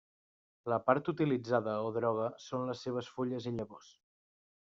[0.71, 3.93] La part utilitzada o droga són les seves fulles i llavors.